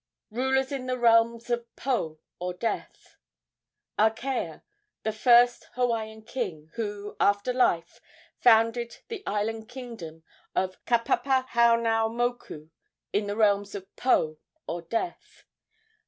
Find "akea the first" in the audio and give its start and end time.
3.99-5.67